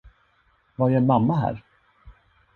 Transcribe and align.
Vad 0.75 0.91
gör 0.91 0.99
mamma 0.99 1.35
här? 1.35 1.63